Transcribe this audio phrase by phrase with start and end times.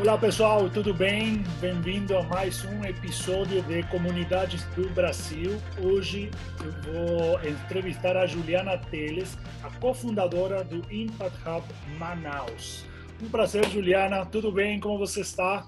[0.00, 1.42] Olá pessoal, tudo bem?
[1.60, 5.60] Bem-vindo a mais um episódio de Comunidades do Brasil.
[5.78, 6.30] Hoje
[6.64, 11.64] eu vou entrevistar a Juliana Teles, a cofundadora do Impact Hub
[11.98, 12.86] Manaus.
[13.22, 14.24] Um prazer, Juliana.
[14.24, 14.80] Tudo bem?
[14.80, 15.66] Como você está?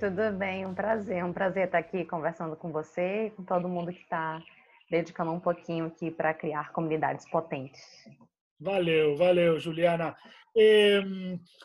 [0.00, 1.24] Tudo bem, um prazer.
[1.24, 4.42] Um prazer estar aqui conversando com você e com todo mundo que está
[4.90, 7.80] dedicando um pouquinho aqui para criar comunidades potentes.
[8.58, 10.16] Valeu, valeu, Juliana.
[10.56, 11.00] É,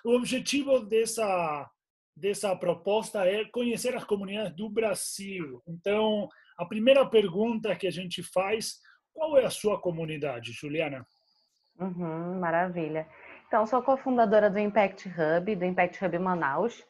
[0.04, 1.70] o objetivo dessa,
[2.16, 5.62] dessa proposta é conhecer as comunidades do Brasil.
[5.68, 8.80] Então, a primeira pergunta que a gente faz,
[9.14, 11.06] qual é a sua comunidade, Juliana?
[11.80, 13.08] Uhum, maravilha.
[13.48, 16.86] Então, sou cofundadora do Impact Hub, do Impact Hub Manaus.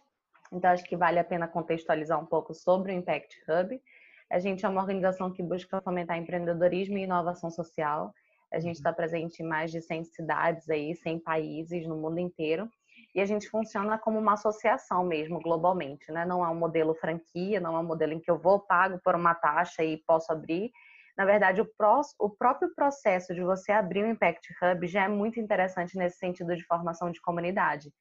[0.51, 3.81] Então, acho que vale a pena contextualizar um pouco sobre o Impact Hub.
[4.31, 8.13] A gente é uma organização que busca fomentar empreendedorismo e inovação social.
[8.51, 12.69] A gente está presente em mais de 100 cidades aí, 100 países no mundo inteiro.
[13.13, 16.25] E a gente funciona como uma associação mesmo, globalmente, né?
[16.25, 19.15] Não é um modelo franquia, não é um modelo em que eu vou, pago por
[19.15, 20.71] uma taxa e posso abrir.
[21.17, 25.07] Na verdade, o, pró o próprio processo de você abrir o Impact Hub já é
[25.07, 27.91] muito interessante nesse sentido de formação de comunidade.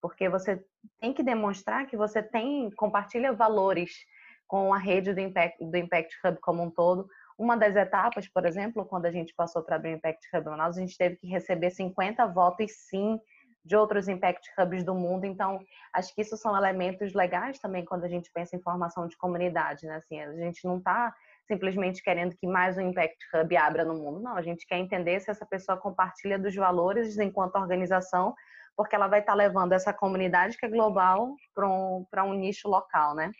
[0.00, 0.62] Porque você
[1.00, 4.04] tem que demonstrar que você tem, compartilha valores
[4.46, 8.46] com a rede do Impact, do Impact Hub como um todo, uma das etapas, por
[8.46, 11.26] exemplo, quando a gente passou para abrir o Impact Hub Manaus, a gente teve que
[11.26, 13.20] receber 50 votos sim
[13.66, 15.24] de outros Impact Hubs do mundo.
[15.24, 15.58] Então,
[15.92, 19.86] acho que isso são elementos legais também quando a gente pensa em formação de comunidade,
[19.86, 19.96] né?
[19.96, 21.12] Assim, a gente não está
[21.46, 24.20] simplesmente querendo que mais um Impact Hub abra no mundo.
[24.20, 28.34] Não, a gente quer entender se essa pessoa compartilha dos valores enquanto organização,
[28.76, 32.68] porque ela vai estar tá levando essa comunidade que é global para um, um nicho
[32.68, 33.30] local, né?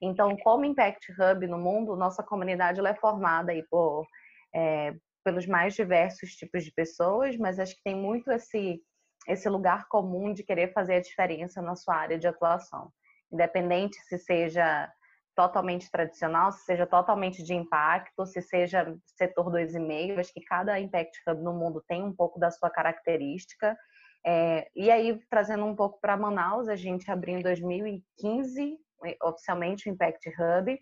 [0.00, 4.06] Então, como Impact Hub no mundo, nossa comunidade é formada aí por,
[4.54, 4.94] é,
[5.24, 8.80] pelos mais diversos tipos de pessoas, mas acho que tem muito esse,
[9.26, 12.90] esse lugar comum de querer fazer a diferença na sua área de atuação.
[13.32, 14.90] Independente se seja
[15.34, 21.20] totalmente tradicional, se seja totalmente de impacto, se seja setor 2,5, acho que cada Impact
[21.28, 23.76] Hub no mundo tem um pouco da sua característica.
[24.24, 28.78] É, e aí, trazendo um pouco para Manaus, a gente abriu em 2015
[29.22, 30.78] oficialmente o Impact Hub.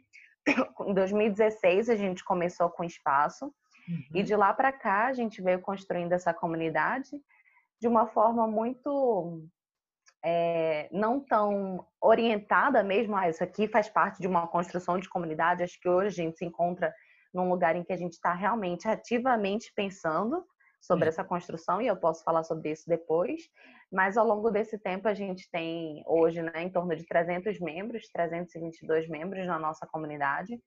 [0.86, 3.46] Em 2016 a gente começou com espaço
[3.88, 4.04] uhum.
[4.14, 7.10] e de lá para cá a gente veio construindo essa comunidade
[7.80, 9.42] de uma forma muito
[10.24, 15.62] é, não tão orientada mesmo, ah, isso aqui faz parte de uma construção de comunidade.
[15.62, 16.94] Acho que hoje a gente se encontra
[17.32, 20.44] num lugar em que a gente está realmente ativamente pensando
[20.84, 23.48] sobre essa construção e eu posso falar sobre isso depois.
[23.90, 28.08] Mas ao longo desse tempo a gente tem hoje, né, em torno de 300 membros,
[28.08, 30.60] 322 membros na nossa comunidade.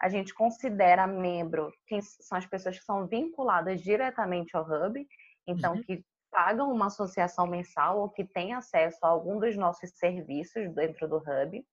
[0.00, 5.06] A gente considera membro quem são as pessoas que são vinculadas diretamente ao Hub,
[5.46, 5.82] então uhum.
[5.82, 11.08] que pagam uma associação mensal ou que têm acesso a algum dos nossos serviços dentro
[11.08, 11.64] do Hub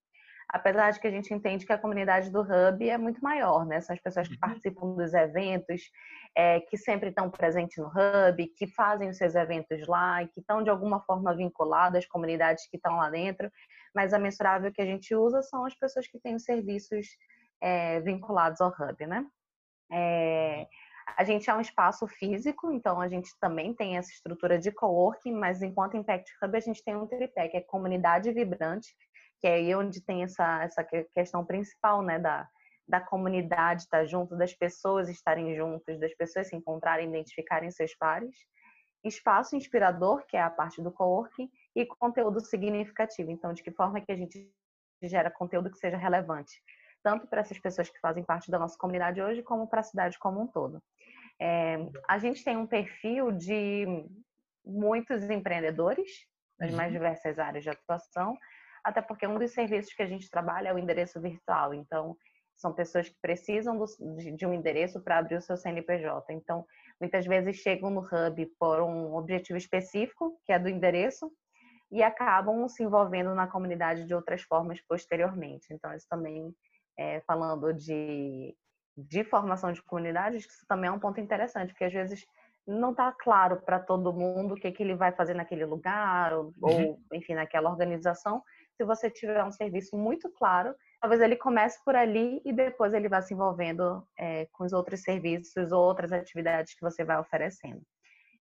[0.50, 3.82] apesar de que a gente entende que a comunidade do Hub é muito maior, né?
[3.82, 4.40] São as pessoas que uhum.
[4.40, 5.82] participam dos eventos,
[6.36, 10.40] é, que sempre estão presentes no Hub, que fazem os seus eventos lá e que
[10.40, 13.52] estão de alguma forma vinculadas às comunidades que estão lá dentro.
[13.94, 17.08] Mas a mensurável que a gente usa são as pessoas que têm os serviços
[17.62, 19.26] é, vinculados ao Hub, né?
[19.92, 20.68] É,
[21.16, 25.34] a gente é um espaço físico, então a gente também tem essa estrutura de coworking,
[25.34, 28.94] mas enquanto Impact Hub a gente tem um tripé, que é comunidade vibrante,
[29.40, 30.84] que é aí onde tem essa, essa
[31.14, 32.48] questão principal, né, da,
[32.88, 38.36] da comunidade estar junto, das pessoas estarem juntas, das pessoas se encontrarem, identificarem seus pares.
[39.04, 43.30] Espaço inspirador, que é a parte do coworking, e conteúdo significativo.
[43.30, 44.52] Então, de que forma que a gente
[45.04, 46.62] gera conteúdo que seja relevante,
[47.04, 50.18] tanto para essas pessoas que fazem parte da nossa comunidade hoje, como para a cidade
[50.18, 50.82] como um todo.
[51.40, 51.78] É,
[52.08, 53.86] a gente tem um perfil de
[54.66, 56.10] muitos empreendedores,
[56.60, 56.94] nas mais uhum.
[56.94, 58.36] diversas áreas de atuação,
[58.88, 61.74] até porque um dos serviços que a gente trabalha é o endereço virtual.
[61.74, 62.16] Então,
[62.56, 63.86] são pessoas que precisam do,
[64.36, 66.34] de, um endereço para abrir o seu CNPJ.
[66.34, 66.66] Então,
[67.00, 71.30] muitas vezes chegam no Hub por um objetivo específico, que é do endereço,
[71.92, 75.68] e acabam se envolvendo na comunidade de outras formas posteriormente.
[75.72, 76.56] Então, isso também,
[76.98, 78.56] é, falando de,
[78.98, 82.26] de formação de comunidade, isso também é um ponto interessante, porque às vezes
[82.66, 86.54] não está claro para todo mundo o que, que ele vai fazer naquele lugar, ou,
[86.62, 86.90] uhum.
[86.90, 88.44] ou enfim, naquela organização,
[88.78, 93.10] se você tiver um serviço muito claro, talvez ele comece por ali e depois ele
[93.10, 97.82] vá se envolvendo é, com os outros serviços ou outras atividades que você vai oferecendo.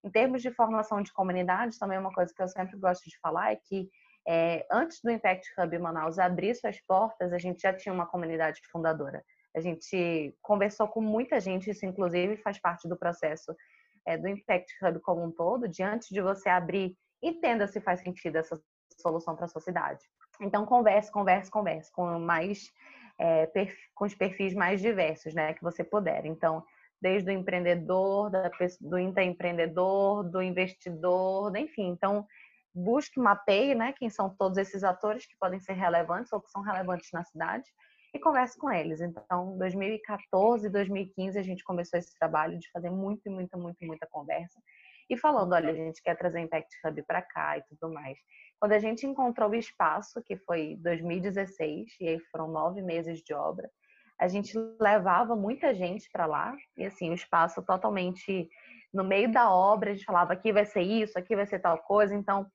[0.04, 3.52] Em termos de formação de comunidade, também uma coisa que eu sempre gosto de falar
[3.52, 3.88] é que
[4.28, 8.60] é, antes do Impact Hub Manaus abrir suas portas, a gente já tinha uma comunidade
[8.70, 9.24] fundadora.
[9.54, 13.56] A gente conversou com muita gente, isso inclusive faz parte do processo
[14.06, 18.00] é, do Impact Hub como um todo, de antes de você abrir, entenda se faz
[18.00, 18.60] sentido essa
[19.00, 20.04] solução para a sua cidade.
[20.40, 22.72] Então, converse, converse, converse com mais
[23.18, 23.50] é,
[23.94, 26.26] com os perfis mais diversos, né, que você puder.
[26.26, 26.62] Então,
[27.00, 28.50] desde o empreendedor, da,
[28.80, 31.88] do intraempreendedor, do investidor, enfim.
[31.88, 32.26] Então,
[32.74, 36.62] busque, mapeie, né, quem são todos esses atores que podem ser relevantes ou que são
[36.62, 37.64] relevantes na cidade
[38.12, 39.00] e converse com eles.
[39.00, 44.60] Então, 2014, 2015 a gente começou esse trabalho de fazer muito, muita, muita, muita conversa
[45.08, 48.18] e falando, olha, a gente quer trazer Impact Hub para cá e tudo mais.
[48.58, 53.34] Quando a gente encontrou o espaço, que foi 2016, e aí foram nove meses de
[53.34, 53.70] obra,
[54.18, 58.48] a gente levava muita gente para lá, e assim, o espaço totalmente
[58.92, 61.78] no meio da obra, a gente falava aqui vai ser isso, aqui vai ser tal
[61.78, 62.46] coisa, então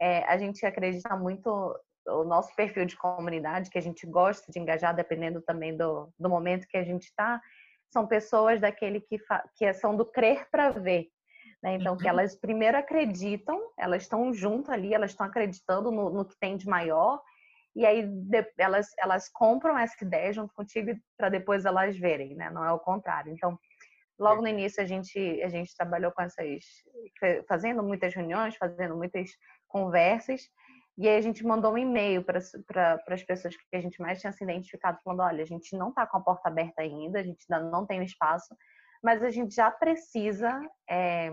[0.00, 4.58] é, a gente acredita muito o nosso perfil de comunidade, que a gente gosta de
[4.58, 7.40] engajar, dependendo também do, do momento que a gente está,
[7.92, 9.18] são pessoas daquele que,
[9.56, 11.08] que são do crer para ver.
[11.62, 11.74] Né?
[11.74, 12.10] Então, que uhum.
[12.10, 16.66] elas primeiro acreditam, elas estão junto ali, elas estão acreditando no, no, que tem de
[16.66, 17.20] maior,
[17.76, 22.50] e aí de, elas, elas compram essa ideia junto contigo para depois elas verem, né?
[22.50, 23.32] Não é o contrário.
[23.32, 23.58] Então,
[24.18, 26.64] logo no início a gente, a gente trabalhou com essas,
[27.48, 29.30] fazendo muitas reuniões, fazendo muitas
[29.68, 30.42] conversas,
[30.98, 32.38] e aí a gente mandou um e-mail para
[33.08, 36.06] as pessoas que a gente mais tinha se identificado, falando, olha, a gente não está
[36.06, 38.54] com a porta aberta ainda, a gente ainda não tem o espaço,
[39.02, 41.30] mas a gente já precisa é,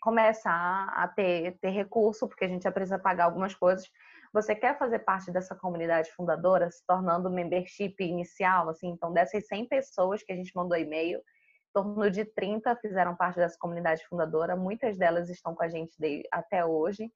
[0.00, 3.88] começar a ter, ter recurso, porque a gente já precisa pagar algumas coisas.
[4.32, 9.68] Você quer fazer parte dessa comunidade fundadora, se tornando membership inicial, assim, então dessas 100
[9.68, 14.56] pessoas que a gente mandou e-mail, em torno de 30 fizeram parte dessa comunidade fundadora,
[14.56, 15.94] muitas delas estão com a gente
[16.32, 17.10] até hoje,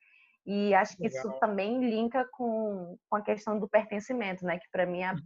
[0.44, 1.18] e acho que Legal.
[1.18, 5.18] isso também linka com, com a questão do pertencimento, né, que para mim é, uhum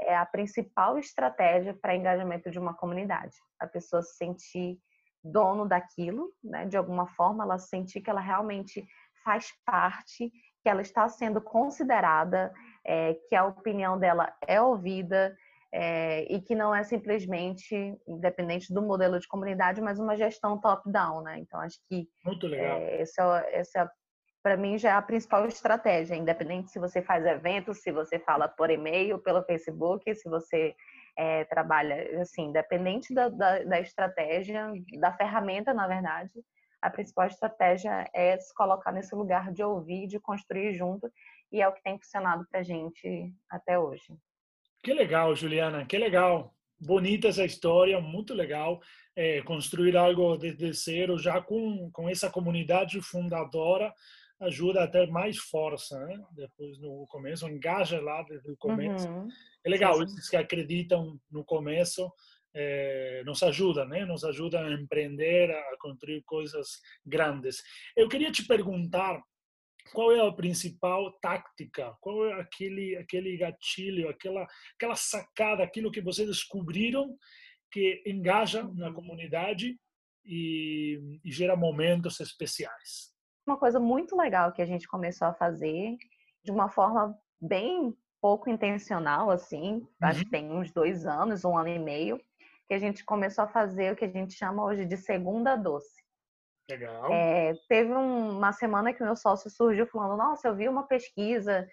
[0.00, 3.36] é a principal estratégia para engajamento de uma comunidade.
[3.58, 4.78] A pessoa se sentir
[5.22, 6.66] dono daquilo, né?
[6.66, 8.84] De alguma forma, ela sentir que ela realmente
[9.24, 10.30] faz parte,
[10.62, 12.52] que ela está sendo considerada,
[12.84, 15.36] é, que a opinião dela é ouvida
[15.72, 17.74] é, e que não é simplesmente,
[18.06, 21.38] independente do modelo de comunidade, mas uma gestão top-down, né?
[21.38, 22.78] Então, acho que Muito legal.
[22.78, 23.88] É, esse é, esse é
[24.42, 28.48] para mim já é a principal estratégia, independente se você faz eventos, se você fala
[28.48, 30.74] por e-mail, pelo Facebook, se você
[31.16, 36.32] é, trabalha, assim, independente da, da, da, estratégia, da ferramenta, na verdade,
[36.80, 41.10] a principal estratégia é se colocar nesse lugar de ouvir, de construir junto,
[41.52, 44.16] e é o que tem funcionado para gente até hoje.
[44.82, 46.54] Que legal, Juliana, que legal.
[46.80, 48.80] Bonita essa história, muito legal.
[49.14, 53.92] É, construir algo desde zero, já com, com essa comunidade fundadora,
[54.40, 56.18] ajuda a ter mais força, né?
[56.32, 59.06] Depois no começo, engaja lá desde o começo.
[59.08, 59.28] Uhum.
[59.64, 62.10] É legal, esses que acreditam no começo
[62.54, 64.04] é, nos ajudam, né?
[64.06, 67.62] Nos ajudam a empreender, a construir coisas grandes.
[67.94, 69.22] Eu queria te perguntar
[69.92, 76.00] qual é a principal tática, qual é aquele aquele gatilho, aquela aquela sacada, aquilo que
[76.00, 77.16] vocês descobriram
[77.70, 78.94] que engaja na uhum.
[78.94, 79.78] comunidade
[80.24, 83.10] e, e gera momentos especiais
[83.46, 85.96] uma coisa muito legal que a gente começou a fazer
[86.44, 89.88] de uma forma bem pouco intencional, assim, uhum.
[90.02, 92.20] acho que tem uns dois anos, um ano e meio,
[92.68, 96.00] que a gente começou a fazer o que a gente chama hoje de segunda doce.
[96.70, 97.12] Legal.
[97.12, 101.66] É, teve um, uma semana que meu sócio surgiu falando, nossa, eu vi uma pesquisa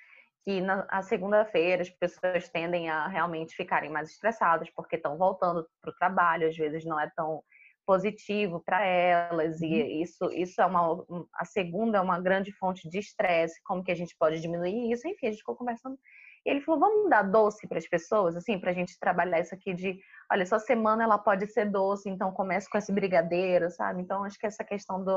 [0.43, 5.91] que na segunda-feira as pessoas tendem a realmente ficarem mais estressadas porque estão voltando para
[5.91, 7.43] o trabalho, às vezes não é tão
[7.87, 10.01] positivo para elas e uhum.
[10.01, 13.95] isso isso é uma a segunda é uma grande fonte de estresse como que a
[13.95, 15.97] gente pode diminuir isso enfim a gente ficou conversando
[16.45, 19.55] e ele falou vamos dar doce para as pessoas assim para a gente trabalhar isso
[19.55, 19.97] aqui de
[20.29, 24.37] olha sua semana ela pode ser doce então comece com esse brigadeiro sabe então acho
[24.37, 25.15] que essa questão do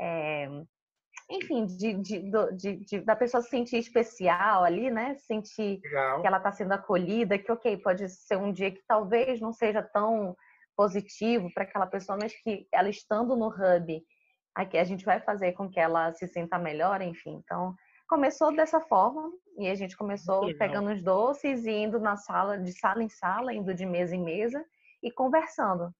[0.00, 0.48] é,
[1.30, 5.14] enfim, de, de, de, de, da pessoa se sentir especial ali, né?
[5.14, 6.20] Sentir Legal.
[6.20, 9.80] que ela está sendo acolhida, que ok, pode ser um dia que talvez não seja
[9.80, 10.36] tão
[10.80, 14.02] positivo para aquela pessoa, mas que ela estando no hub,
[14.54, 17.34] aqui a gente vai fazer com que ela se sinta melhor, enfim.
[17.44, 17.74] Então,
[18.08, 22.72] começou dessa forma e a gente começou pegando os doces e indo na sala, de
[22.72, 24.64] sala em sala, indo de mesa em mesa
[25.02, 25.94] e conversando.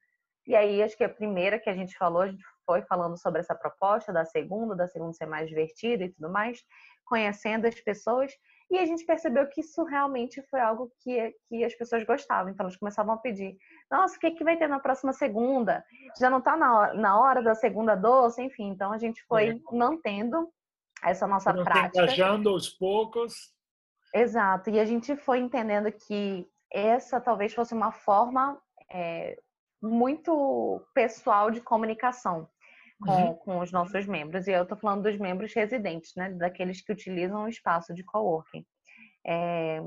[0.46, 3.40] E aí, acho que a primeira que a gente falou, a gente foi falando sobre
[3.40, 6.58] essa proposta da segunda, da segunda ser mais divertida e tudo mais,
[7.04, 8.32] conhecendo as pessoas
[8.70, 12.52] e a gente percebeu que isso realmente foi algo que, que as pessoas gostavam.
[12.52, 13.56] Então, elas começavam a pedir:
[13.90, 15.84] nossa, o que, que vai ter na próxima segunda?
[16.18, 18.42] Já não está na, hora, na hora da segunda doce?
[18.42, 19.58] Enfim, então a gente foi é.
[19.72, 20.48] mantendo
[21.02, 22.02] essa nossa Não prática.
[22.02, 23.52] Engajando aos poucos.
[24.14, 24.70] Exato.
[24.70, 28.60] E a gente foi entendendo que essa talvez fosse uma forma
[28.92, 29.36] é,
[29.82, 32.48] muito pessoal de comunicação.
[33.00, 33.35] Com, uhum.
[33.35, 34.47] com os nossos membros.
[34.47, 36.30] E eu estou falando dos membros residentes, né?
[36.30, 38.64] Daqueles que utilizam o espaço de coworking.
[39.26, 39.80] É,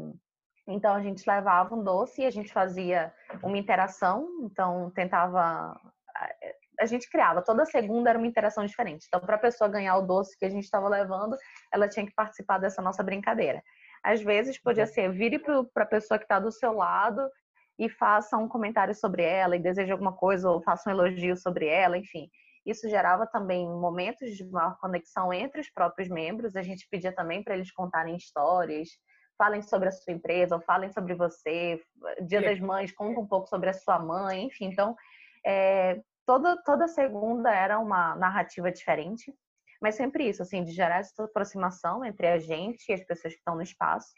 [0.67, 5.79] então a gente levava um doce e a gente fazia uma interação, então tentava
[6.79, 9.05] a gente criava, toda segunda era uma interação diferente.
[9.07, 11.37] Então, para a pessoa ganhar o doce que a gente estava levando,
[11.71, 13.61] ela tinha que participar dessa nossa brincadeira.
[14.03, 17.21] Às vezes podia ser vire para a pessoa que está do seu lado
[17.79, 21.67] e faça um comentário sobre ela e deseje alguma coisa ou faça um elogio sobre
[21.67, 22.29] ela, enfim.
[22.65, 26.55] Isso gerava também momentos de maior conexão entre os próprios membros.
[26.55, 28.89] A gente pedia também para eles contarem histórias,
[29.37, 31.81] falem sobre a sua empresa, ou falem sobre você.
[32.25, 34.65] Dia das Mães, conta um pouco sobre a sua mãe, enfim.
[34.65, 34.95] Então,
[35.45, 39.33] é, toda, toda segunda era uma narrativa diferente,
[39.81, 43.39] mas sempre isso, assim, de gerar essa aproximação entre a gente e as pessoas que
[43.39, 44.13] estão no espaço.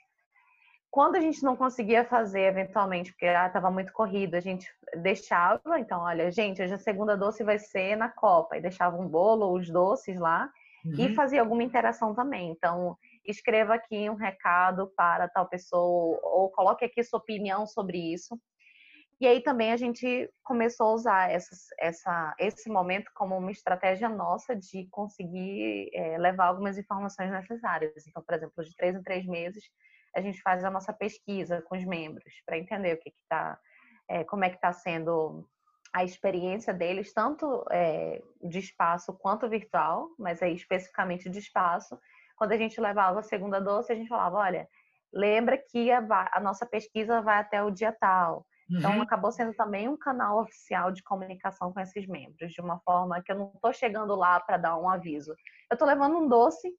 [0.92, 4.68] Quando a gente não conseguia fazer, eventualmente, porque estava ah, muito corrido, a gente
[5.02, 9.08] deixava, então, olha, gente, hoje a segunda doce vai ser na Copa, e deixava um
[9.08, 10.50] bolo, os doces lá,
[10.86, 10.94] uhum.
[10.98, 12.50] e fazia alguma interação também.
[12.50, 18.40] Então, escreva aqui um recado para tal pessoa, ou coloque aqui sua opinião sobre isso.
[19.20, 24.10] E aí também a gente começou a usar essas, essa, esse momento como uma estratégia
[24.10, 28.06] nossa de conseguir é, levar algumas informações necessárias.
[28.08, 29.64] Então, por exemplo, de três em três meses,
[30.16, 33.60] a gente faz a nossa pesquisa com os membros para entender o que está,
[34.10, 35.48] é, como é que está sendo
[35.94, 41.98] a experiência deles, tanto é, de espaço quanto virtual, mas aí especificamente de espaço.
[42.38, 44.68] Quando a gente levava a segunda doce, a gente falava, olha,
[45.14, 46.04] lembra que a,
[46.34, 49.02] a nossa pesquisa vai até o dia tal então, uhum.
[49.02, 53.32] acabou sendo também um canal oficial de comunicação com esses membros, de uma forma que
[53.32, 55.32] eu não estou chegando lá para dar um aviso.
[55.70, 56.74] Eu estou levando um doce,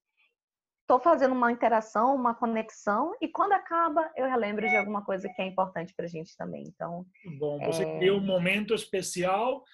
[0.87, 5.43] estou fazendo uma interação, uma conexão, e quando acaba, eu relembro de alguma coisa que
[5.43, 6.62] é importante para a gente também.
[6.69, 7.05] Então,
[7.38, 7.99] Bom, você é...
[7.99, 9.64] criou um momento especial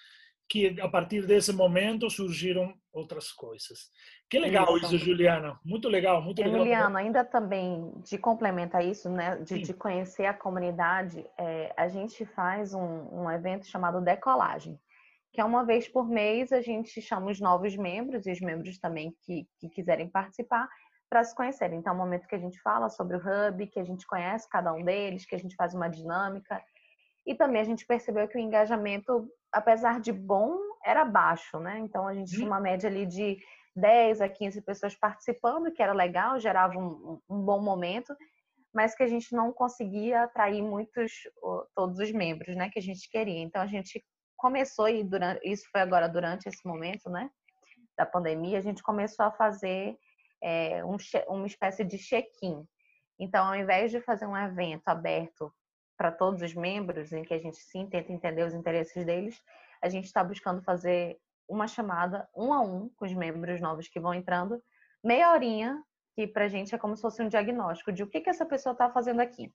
[0.49, 3.90] que a partir desse momento surgiram outras coisas.
[4.28, 5.59] Que legal isso, isso Juliana.
[5.64, 6.59] Muito legal, muito legal.
[6.59, 12.25] Juliana, ainda também de complementar isso, né, de, de conhecer a comunidade, é, a gente
[12.25, 14.78] faz um, um evento chamado Decolagem,
[15.33, 18.78] que é uma vez por mês a gente chama os novos membros e os membros
[18.78, 20.69] também que, que quiserem participar
[21.12, 21.78] para se conhecerem.
[21.78, 24.49] Então, é um momento que a gente fala sobre o Hub, que a gente conhece
[24.49, 26.59] cada um deles, que a gente faz uma dinâmica.
[27.26, 31.78] E também a gente percebeu que o engajamento apesar de bom, era baixo, né?
[31.81, 33.38] Então a gente tinha uma média ali de
[33.76, 38.16] 10 a 15 pessoas participando, que era legal, gerava um, um bom momento,
[38.75, 41.12] mas que a gente não conseguia atrair muitos,
[41.75, 42.71] todos os membros, né?
[42.71, 43.42] Que a gente queria.
[43.42, 44.02] Então a gente
[44.37, 47.31] começou, e durante, isso foi agora durante esse momento, né?
[47.97, 49.97] Da pandemia, a gente começou a fazer
[50.43, 50.97] é, um,
[51.29, 52.67] uma espécie de check-in.
[53.19, 55.53] Então, ao invés de fazer um evento aberto
[55.97, 59.41] para todos os membros, em que a gente sim tenta entender os interesses deles,
[59.81, 61.19] a gente está buscando fazer
[61.49, 64.63] uma chamada um a um com os membros novos que vão entrando,
[65.05, 65.83] meia horinha,
[66.15, 68.47] que para a gente é como se fosse um diagnóstico de o que, que essa
[68.47, 69.53] pessoa está fazendo aqui.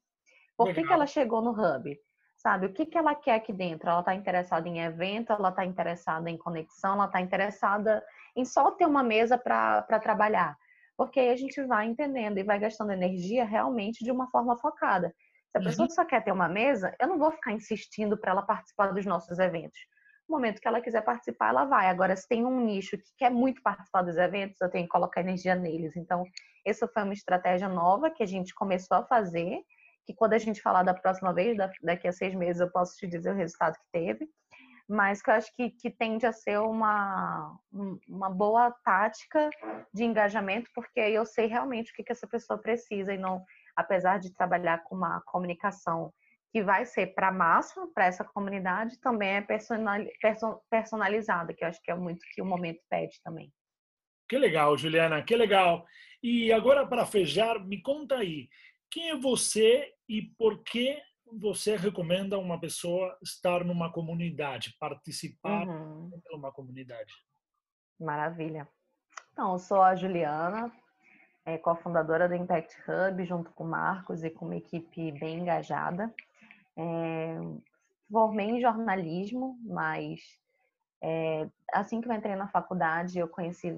[0.56, 1.98] Por que, que ela chegou no Hub?
[2.36, 3.90] Sabe, o que, que ela quer aqui dentro?
[3.90, 8.04] Ela está interessada em evento, ela está interessada em conexão, ela está interessada
[8.36, 10.58] em só ter uma mesa para trabalhar.
[10.98, 15.14] Porque aí a gente vai entendendo e vai gastando energia realmente de uma forma focada.
[15.52, 15.94] Se a pessoa uhum.
[15.94, 19.40] só quer ter uma mesa, eu não vou ficar insistindo para ela participar dos nossos
[19.40, 19.80] eventos.
[20.28, 21.88] No momento que ela quiser participar, ela vai.
[21.88, 25.22] Agora, se tem um nicho que quer muito participar dos eventos, eu tenho que colocar
[25.22, 25.96] energia neles.
[25.96, 26.24] Então,
[26.66, 29.62] essa foi uma estratégia nova que a gente começou a fazer,
[30.06, 33.08] que quando a gente falar da próxima vez, daqui a seis meses, eu posso te
[33.08, 34.30] dizer o resultado que teve,
[34.88, 37.58] mas que eu acho que, que tende a ser uma,
[38.08, 39.50] uma boa tática
[39.94, 43.44] de engajamento, porque aí eu sei realmente o que, que essa pessoa precisa e não
[43.78, 46.12] apesar de trabalhar com uma comunicação
[46.52, 49.46] que vai ser para massa, para essa comunidade, também é
[50.70, 53.54] personalizada, que eu acho que é muito que o momento pede também.
[54.28, 55.86] Que legal, Juliana, que legal.
[56.24, 58.50] E agora, para fechar, me conta aí,
[58.90, 60.98] quem é você e por que
[61.34, 66.10] você recomenda uma pessoa estar numa comunidade, participar uhum.
[66.10, 67.14] de uma comunidade?
[68.00, 68.68] Maravilha.
[69.34, 70.72] Então, eu sou a Juliana,
[71.46, 76.14] é cofundadora do Impact Hub, junto com o Marcos e com uma equipe bem engajada.
[76.76, 77.38] É,
[78.12, 80.22] formei em jornalismo, mas
[81.02, 83.74] é, assim que eu entrei na faculdade, eu conheci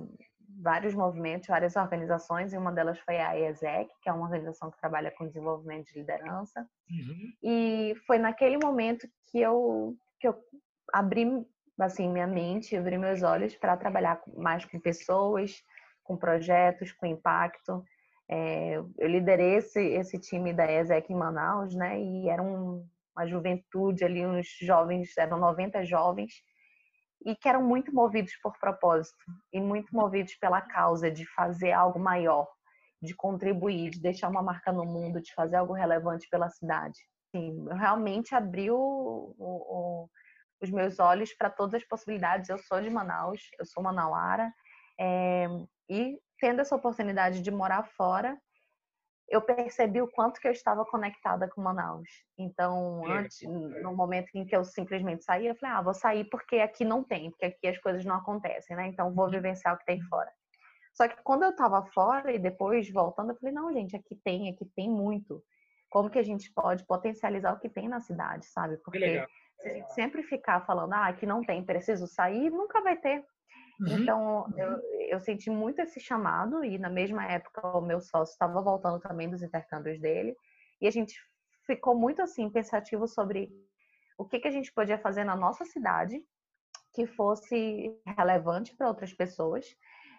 [0.62, 4.80] vários movimentos, várias organizações, e uma delas foi a ESEC, que é uma organização que
[4.80, 6.68] trabalha com desenvolvimento de liderança.
[6.90, 7.34] Uhum.
[7.42, 10.36] E foi naquele momento que eu, que eu
[10.94, 11.26] abri
[11.80, 15.64] assim, minha mente, abri meus olhos para trabalhar mais com pessoas,
[16.04, 17.84] com projetos, com impacto.
[18.30, 22.00] É, eu liderei esse, esse time da ESEC em Manaus, né?
[22.00, 22.86] E era um,
[23.16, 26.34] uma juventude ali, uns jovens, eram 90 jovens,
[27.26, 29.18] e que eram muito movidos por propósito
[29.52, 32.48] e muito movidos pela causa de fazer algo maior,
[33.02, 37.00] de contribuir, de deixar uma marca no mundo, de fazer algo relevante pela cidade.
[37.36, 40.10] Sim, realmente abriu o, o,
[40.62, 42.50] os meus olhos para todas as possibilidades.
[42.50, 44.52] Eu sou de Manaus, eu sou manauara,
[45.00, 45.48] é,
[45.90, 48.38] e tendo essa oportunidade de morar fora,
[49.30, 52.10] eu percebi o quanto que eu estava conectada com Manaus.
[52.38, 56.58] Então, antes, no momento em que eu simplesmente saí, eu falei, ah, vou sair porque
[56.58, 58.88] aqui não tem, porque aqui as coisas não acontecem, né?
[58.88, 59.32] Então, vou uhum.
[59.32, 60.32] vivenciar o que tem fora.
[60.94, 64.50] Só que quando eu estava fora e depois voltando, eu falei, não, gente, aqui tem,
[64.50, 65.44] aqui tem muito.
[65.90, 68.78] Como que a gente pode potencializar o que tem na cidade, sabe?
[68.78, 69.26] Porque
[69.60, 73.24] se a gente sempre ficar falando, ah, aqui não tem, preciso sair, nunca vai ter.
[73.80, 74.00] Uhum.
[74.00, 78.62] Então, eu, eu, senti muito esse chamado, e na mesma época o meu sócio estava
[78.62, 80.36] voltando também dos intercâmbios dele,
[80.82, 81.16] e a gente
[81.66, 83.50] ficou muito assim, pensativo sobre
[84.18, 86.22] o que, que a gente podia fazer na nossa cidade
[86.94, 89.66] que fosse relevante para outras pessoas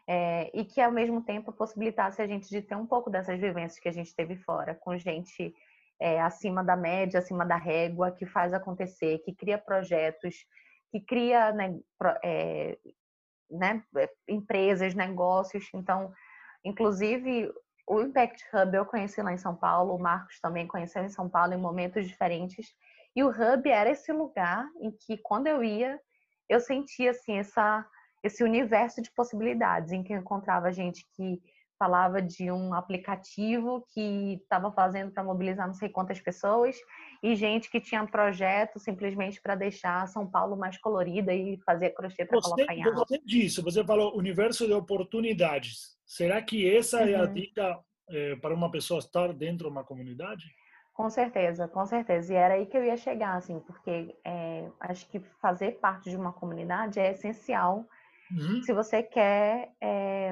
[0.07, 3.79] é, e que ao mesmo tempo possibilitasse a gente de ter um pouco dessas vivências
[3.79, 5.55] que a gente teve fora, com gente
[6.01, 10.47] é, acima da média, acima da régua, que faz acontecer, que cria projetos,
[10.91, 11.79] que cria né,
[12.25, 12.79] é,
[13.51, 15.69] né, é, empresas, negócios.
[15.75, 16.13] Então,
[16.65, 17.53] inclusive,
[17.87, 21.29] o Impact Hub eu conheci lá em São Paulo, o Marcos também conheceu em São
[21.29, 22.69] Paulo em momentos diferentes.
[23.15, 26.01] E o Hub era esse lugar em que, quando eu ia,
[26.49, 27.85] eu sentia assim, essa,
[28.23, 31.41] esse universo de possibilidades, em que eu encontrava gente que
[31.81, 36.77] falava de um aplicativo que estava fazendo para mobilizar não sei quantas pessoas
[37.23, 42.27] e gente que tinha projeto simplesmente para deixar São Paulo mais colorida e fazer crochê
[42.27, 42.97] para colocar em aula.
[42.97, 43.63] Gostei disso.
[43.63, 45.97] Você falou universo de oportunidades.
[46.05, 47.09] Será que essa uhum.
[47.09, 47.33] é a uhum.
[47.33, 47.79] dica
[48.11, 50.45] é, para uma pessoa estar dentro de uma comunidade?
[50.93, 52.35] Com certeza, com certeza.
[52.35, 56.17] E era aí que eu ia chegar, assim, porque é, acho que fazer parte de
[56.17, 57.87] uma comunidade é essencial
[58.31, 58.63] uhum.
[58.63, 60.31] se você quer é,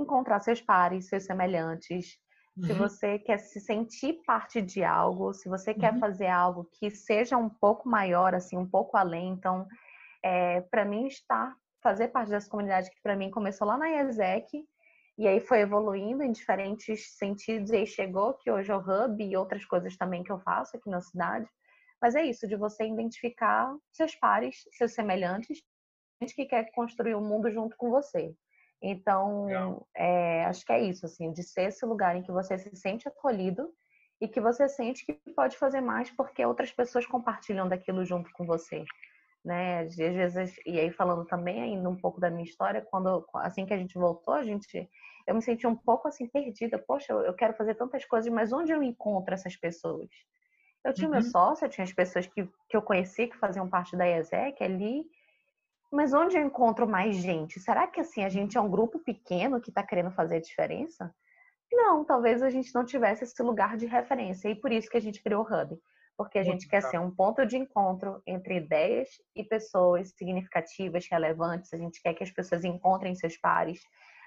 [0.00, 2.18] encontrar seus pares, seus semelhantes.
[2.56, 2.64] Uhum.
[2.64, 6.00] Se você quer se sentir parte de algo, se você quer uhum.
[6.00, 9.30] fazer algo que seja um pouco maior, assim, um pouco além.
[9.30, 9.66] Então,
[10.22, 14.64] é, para mim, estar, fazer parte dessa comunidade que para mim começou lá na IESEC,
[15.18, 19.22] e aí foi evoluindo em diferentes sentidos, e aí chegou que hoje é o Hub
[19.22, 21.46] e outras coisas também que eu faço aqui na cidade.
[22.00, 25.58] Mas é isso, de você identificar seus pares, seus semelhantes,
[26.22, 28.34] gente que quer construir o um mundo junto com você.
[28.82, 32.74] Então, é, acho que é isso, assim, de ser esse lugar em que você se
[32.74, 33.70] sente acolhido
[34.20, 38.46] e que você sente que pode fazer mais porque outras pessoas compartilham daquilo junto com
[38.46, 38.84] você,
[39.44, 39.80] né?
[39.80, 43.74] Às vezes, e aí falando também ainda um pouco da minha história, quando assim que
[43.74, 44.88] a gente voltou, a gente
[45.26, 46.78] eu me senti um pouco assim perdida.
[46.78, 50.08] Poxa, eu quero fazer tantas coisas, mas onde eu encontro essas pessoas?
[50.84, 51.14] Eu tinha uhum.
[51.14, 54.62] meu sócio, eu tinha as pessoas que, que eu conheci que faziam parte da ESEC
[54.64, 55.04] ali,
[55.90, 57.58] mas onde eu encontro mais gente?
[57.58, 61.12] Será que assim a gente é um grupo pequeno que está querendo fazer a diferença?
[61.72, 65.00] Não, talvez a gente não tivesse esse lugar de referência e por isso que a
[65.00, 65.78] gente criou o Hub,
[66.16, 71.72] porque a gente quer ser um ponto de encontro entre ideias e pessoas significativas, relevantes.
[71.72, 73.80] A gente quer que as pessoas encontrem seus pares.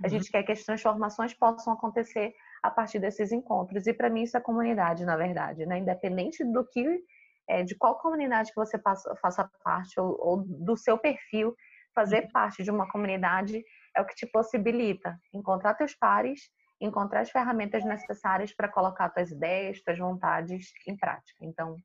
[0.04, 0.32] A gente uhum.
[0.32, 3.88] quer que as transformações possam acontecer a partir desses encontros.
[3.88, 5.78] E para mim isso é comunidade, na verdade, né?
[5.80, 7.04] Independente do que
[7.48, 11.56] é, de qual comunidade que você passa, faça parte ou, ou, do seu perfil,
[11.94, 12.32] fazer uhum.
[12.32, 13.64] parte de uma comunidade
[13.96, 16.50] é o que te possibilita encontrar teus pares,
[16.82, 21.38] encontrar as ferramentas necessárias para colocar tuas ideias, tuas vontades em prática.
[21.42, 21.76] Então,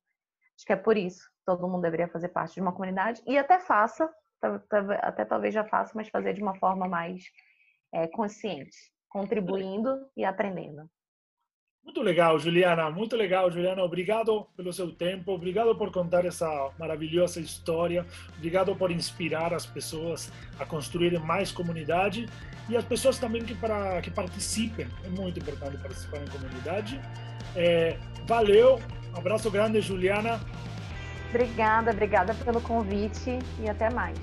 [0.56, 3.58] acho que é por isso todo mundo deveria fazer parte de uma comunidade e até
[3.58, 4.12] faça,
[5.00, 7.24] até talvez já faça, mas fazer de uma forma mais
[7.92, 8.76] é, consciente,
[9.08, 10.88] contribuindo e aprendendo.
[11.88, 12.90] Muito legal, Juliana.
[12.90, 13.82] Muito legal, Juliana.
[13.82, 15.32] Obrigado pelo seu tempo.
[15.32, 16.46] Obrigado por contar essa
[16.78, 18.04] maravilhosa história.
[18.36, 22.28] Obrigado por inspirar as pessoas a construírem mais comunidade
[22.68, 24.86] e as pessoas também que para que participem.
[25.02, 27.00] É muito importante participar em comunidade.
[27.56, 27.96] É,
[28.26, 28.78] valeu.
[29.14, 30.38] Abraço grande, Juliana.
[31.30, 34.18] Obrigada, obrigada pelo convite e até mais.